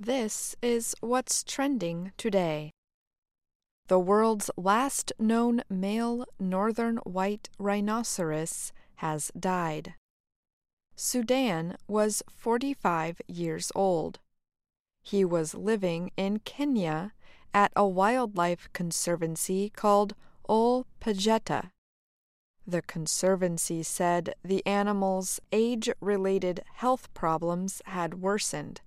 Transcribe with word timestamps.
This 0.00 0.54
is 0.62 0.94
what's 1.00 1.42
trending 1.42 2.12
today. 2.16 2.70
The 3.88 3.98
world's 3.98 4.48
last 4.56 5.12
known 5.18 5.62
male 5.68 6.24
northern 6.38 6.98
white 6.98 7.50
rhinoceros 7.58 8.72
has 8.96 9.32
died. 9.36 9.94
Sudan 10.94 11.76
was 11.88 12.22
45 12.30 13.20
years 13.26 13.72
old. 13.74 14.20
He 15.02 15.24
was 15.24 15.54
living 15.56 16.12
in 16.16 16.38
Kenya 16.44 17.12
at 17.52 17.72
a 17.74 17.84
wildlife 17.84 18.68
conservancy 18.72 19.68
called 19.70 20.14
Ol 20.48 20.86
Pejeta. 21.00 21.72
The 22.64 22.82
conservancy 22.82 23.82
said 23.82 24.34
the 24.44 24.64
animal's 24.64 25.40
age 25.50 25.90
related 26.00 26.62
health 26.74 27.12
problems 27.14 27.82
had 27.84 28.22
worsened 28.22 28.80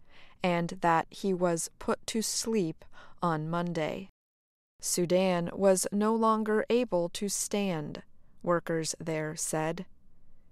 and 0.44 0.78
that 0.82 1.08
he 1.10 1.34
was 1.34 1.70
put 1.80 2.06
to 2.08 2.22
sleep 2.22 2.84
on 3.22 3.50
Monday. 3.50 4.10
Sudan 4.80 5.50
was 5.54 5.86
no 5.92 6.16
longer 6.16 6.66
able 6.70 7.10
to 7.10 7.30
stand, 7.30 8.02
workers 8.42 8.96
there 9.00 9.36
said. 9.36 9.86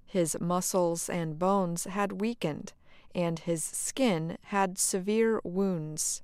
His 0.06 0.40
muscles 0.40 1.10
and 1.10 1.40
bones 1.40 1.86
had 1.86 2.22
weakened, 2.22 2.74
and 3.16 3.40
his 3.40 3.64
skin 3.64 4.38
had 4.44 4.78
severe 4.78 5.42
wounds. 5.44 6.22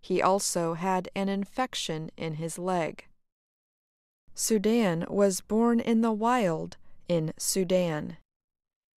He 0.00 0.22
also 0.22 0.74
had 0.74 1.08
an 1.14 1.28
infection 1.28 2.10
in 2.16 2.34
his 2.34 2.58
leg. 2.58 3.06
Sudan 4.34 5.04
was 5.08 5.40
born 5.40 5.80
in 5.80 6.00
the 6.00 6.12
wild 6.12 6.76
in 7.08 7.32
Sudan. 7.36 8.16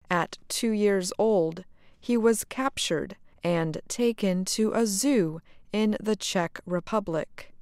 At 0.09 0.37
two 0.47 0.71
years 0.71 1.11
old, 1.17 1.65
he 1.99 2.15
was 2.15 2.43
captured 2.43 3.17
and 3.43 3.81
taken 3.87 4.45
to 4.45 4.71
a 4.73 4.85
zoo 4.85 5.41
in 5.71 5.97
the 5.99 6.15
Czech 6.15 6.59
Republic. 6.65 7.53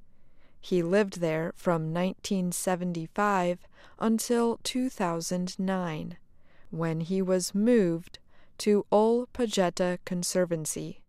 He 0.60 0.82
lived 0.82 1.20
there 1.20 1.52
from 1.56 1.92
1975 1.92 3.66
until 3.98 4.60
2009, 4.62 6.16
when 6.70 7.00
he 7.00 7.20
was 7.20 7.54
moved 7.54 8.18
to 8.58 8.86
Ol 8.92 9.26
Pejeta 9.34 9.98
Conservancy. 10.04 11.02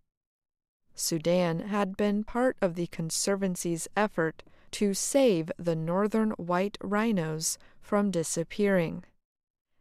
Sudan 0.95 1.59
had 1.59 1.95
been 1.97 2.23
part 2.23 2.58
of 2.61 2.75
the 2.75 2.87
Conservancy's 2.87 3.87
effort 3.95 4.43
to 4.71 4.93
save 4.93 5.52
the 5.58 5.75
northern 5.75 6.31
white 6.31 6.77
rhinos 6.81 7.58
from 7.81 8.09
disappearing. 8.09 9.03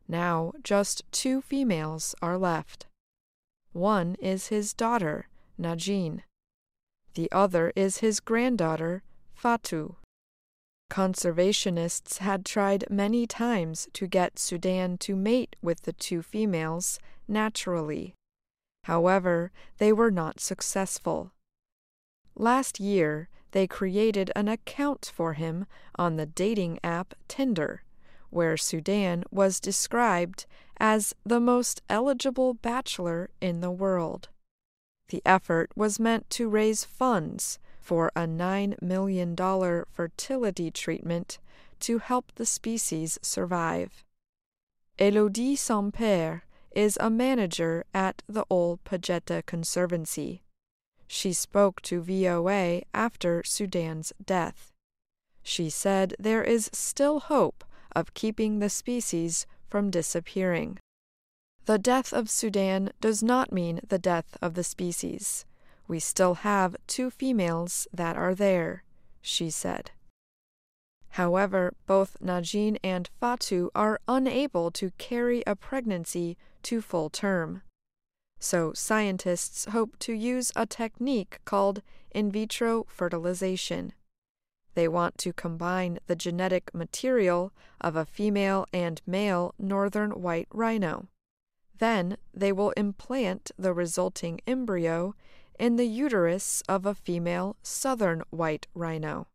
Now, 0.06 0.52
just 0.62 1.02
two 1.12 1.40
females 1.40 2.14
are 2.20 2.36
left. 2.36 2.86
One 3.72 4.16
is 4.20 4.48
his 4.48 4.74
daughter, 4.74 5.28
Najin. 5.58 6.22
The 7.14 7.30
other 7.32 7.72
is 7.74 7.98
his 7.98 8.20
granddaughter, 8.20 9.02
Fatu. 9.34 9.96
Conservationists 10.90 12.18
had 12.18 12.44
tried 12.44 12.84
many 12.90 13.26
times 13.26 13.88
to 13.94 14.06
get 14.06 14.38
Sudan 14.38 14.98
to 14.98 15.16
mate 15.16 15.56
with 15.62 15.82
the 15.82 15.94
two 15.94 16.20
females 16.20 16.98
naturally. 17.26 18.14
However, 18.84 19.52
they 19.78 19.92
were 19.92 20.10
not 20.10 20.38
successful. 20.38 21.32
Last 22.34 22.78
year, 22.78 23.28
they 23.52 23.66
created 23.66 24.30
an 24.34 24.48
account 24.48 25.10
for 25.14 25.34
him 25.34 25.66
on 25.96 26.16
the 26.16 26.26
dating 26.26 26.78
app 26.84 27.14
Tinder, 27.28 27.84
where 28.30 28.56
Sudan 28.56 29.24
was 29.30 29.60
described 29.60 30.46
as 30.82 31.14
the 31.24 31.38
most 31.38 31.80
eligible 31.88 32.54
bachelor 32.54 33.30
in 33.40 33.60
the 33.60 33.70
world. 33.70 34.28
The 35.10 35.22
effort 35.24 35.70
was 35.76 36.00
meant 36.00 36.28
to 36.30 36.48
raise 36.48 36.82
funds 36.84 37.60
for 37.80 38.10
a 38.16 38.26
$9 38.26 38.82
million 38.82 39.36
fertility 39.36 40.72
treatment 40.72 41.38
to 41.78 41.98
help 41.98 42.32
the 42.34 42.44
species 42.44 43.16
survive. 43.22 44.04
Elodie 44.98 45.54
Sampere 45.54 46.42
is 46.72 46.98
a 47.00 47.10
manager 47.10 47.84
at 47.94 48.22
the 48.26 48.44
Ol 48.50 48.80
Pejeta 48.84 49.46
Conservancy. 49.46 50.42
She 51.06 51.32
spoke 51.32 51.80
to 51.82 52.02
VOA 52.02 52.82
after 52.92 53.44
Sudan's 53.44 54.12
death. 54.24 54.72
She 55.44 55.70
said 55.70 56.14
there 56.18 56.42
is 56.42 56.70
still 56.72 57.20
hope 57.20 57.64
of 57.94 58.14
keeping 58.14 58.58
the 58.58 58.70
species 58.70 59.46
from 59.72 59.88
disappearing. 59.88 60.78
The 61.64 61.78
death 61.78 62.12
of 62.12 62.28
Sudan 62.28 62.92
does 63.00 63.22
not 63.22 63.54
mean 63.54 63.80
the 63.88 63.98
death 63.98 64.36
of 64.42 64.52
the 64.52 64.62
species. 64.62 65.46
We 65.88 65.98
still 65.98 66.34
have 66.34 66.76
two 66.86 67.08
females 67.08 67.88
that 67.90 68.14
are 68.14 68.34
there, 68.34 68.84
she 69.22 69.48
said. 69.48 69.92
However, 71.12 71.72
both 71.86 72.18
Najin 72.20 72.76
and 72.84 73.08
Fatu 73.18 73.70
are 73.74 73.98
unable 74.06 74.70
to 74.72 74.90
carry 74.98 75.42
a 75.46 75.56
pregnancy 75.56 76.36
to 76.64 76.82
full 76.82 77.08
term. 77.08 77.62
So, 78.38 78.74
scientists 78.74 79.64
hope 79.72 79.98
to 80.00 80.12
use 80.12 80.52
a 80.54 80.66
technique 80.66 81.38
called 81.46 81.80
in 82.10 82.30
vitro 82.30 82.84
fertilization. 82.88 83.94
They 84.74 84.88
want 84.88 85.18
to 85.18 85.32
combine 85.32 85.98
the 86.06 86.16
genetic 86.16 86.74
material 86.74 87.52
of 87.80 87.96
a 87.96 88.06
female 88.06 88.66
and 88.72 89.00
male 89.06 89.54
northern 89.58 90.12
white 90.12 90.48
rhino. 90.52 91.08
Then 91.78 92.16
they 92.32 92.52
will 92.52 92.70
implant 92.70 93.50
the 93.58 93.72
resulting 93.72 94.40
embryo 94.46 95.14
in 95.58 95.76
the 95.76 95.86
uterus 95.86 96.62
of 96.68 96.86
a 96.86 96.94
female 96.94 97.56
southern 97.62 98.22
white 98.30 98.66
rhino. 98.74 99.26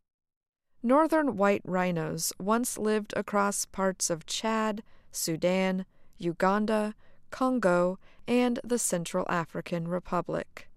Northern 0.82 1.36
white 1.36 1.62
rhinos 1.64 2.32
once 2.38 2.78
lived 2.78 3.12
across 3.16 3.64
parts 3.64 4.10
of 4.10 4.26
Chad, 4.26 4.82
Sudan, 5.10 5.84
Uganda, 6.18 6.94
Congo, 7.30 7.98
and 8.26 8.60
the 8.62 8.78
Central 8.78 9.26
African 9.28 9.88
Republic. 9.88 10.67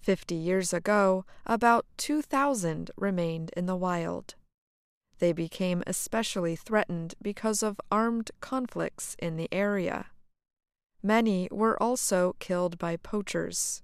Fifty 0.00 0.34
years 0.34 0.72
ago, 0.72 1.26
about 1.44 1.84
2,000 1.98 2.90
remained 2.96 3.50
in 3.56 3.66
the 3.66 3.76
wild. 3.76 4.34
They 5.18 5.34
became 5.34 5.82
especially 5.86 6.56
threatened 6.56 7.14
because 7.20 7.62
of 7.62 7.78
armed 7.92 8.30
conflicts 8.40 9.14
in 9.18 9.36
the 9.36 9.48
area. 9.52 10.06
Many 11.02 11.48
were 11.50 11.80
also 11.82 12.34
killed 12.38 12.78
by 12.78 12.96
poachers. 12.96 13.82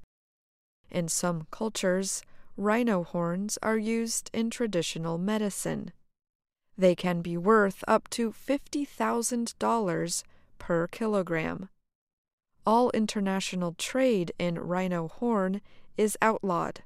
In 0.90 1.08
some 1.08 1.46
cultures, 1.50 2.22
rhino 2.56 3.04
horns 3.04 3.58
are 3.62 3.76
used 3.76 4.30
in 4.32 4.48
traditional 4.48 5.18
medicine. 5.18 5.92
They 6.78 6.94
can 6.94 7.20
be 7.20 7.36
worth 7.36 7.84
up 7.86 8.08
to 8.10 8.32
$50,000 8.32 10.22
per 10.58 10.86
kilogram. 10.86 11.68
All 12.66 12.90
international 12.90 13.74
trade 13.78 14.32
in 14.38 14.58
rhino 14.58 15.06
horn 15.06 15.60
is 15.96 16.18
outlawed. 16.20 16.82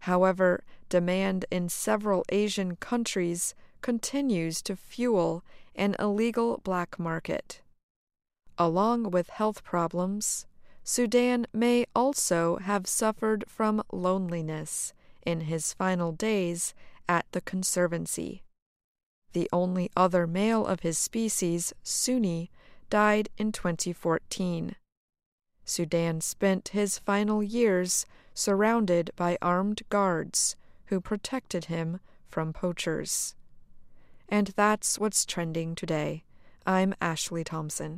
However, 0.00 0.62
demand 0.90 1.46
in 1.50 1.70
several 1.70 2.24
Asian 2.28 2.76
countries 2.76 3.54
continues 3.80 4.60
to 4.62 4.76
fuel 4.76 5.42
an 5.74 5.96
illegal 5.98 6.60
black 6.62 6.98
market. 6.98 7.62
Along 8.58 9.10
with 9.10 9.30
health 9.30 9.64
problems, 9.64 10.46
Sudan 10.82 11.46
may 11.52 11.86
also 11.96 12.56
have 12.56 12.86
suffered 12.86 13.44
from 13.48 13.82
loneliness 13.90 14.92
in 15.24 15.42
his 15.42 15.72
final 15.72 16.12
days 16.12 16.74
at 17.08 17.24
the 17.32 17.40
Conservancy. 17.40 18.42
The 19.32 19.48
only 19.50 19.90
other 19.96 20.26
male 20.26 20.66
of 20.66 20.80
his 20.80 20.98
species, 20.98 21.72
Suni, 21.82 22.50
died 22.90 23.28
in 23.36 23.52
2014. 23.52 24.76
Sudan 25.64 26.20
spent 26.20 26.68
his 26.68 26.98
final 26.98 27.42
years 27.42 28.06
surrounded 28.34 29.10
by 29.16 29.38
armed 29.40 29.82
guards 29.88 30.56
who 30.86 31.00
protected 31.00 31.66
him 31.66 32.00
from 32.28 32.52
poachers. 32.52 33.34
And 34.28 34.48
that's 34.56 34.98
what's 34.98 35.24
trending 35.24 35.74
today. 35.74 36.24
I'm 36.66 36.94
Ashley 37.00 37.44
Thompson. 37.44 37.92